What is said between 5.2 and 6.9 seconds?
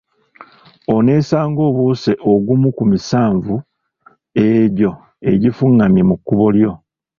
egifungamye mu kkubo lyo.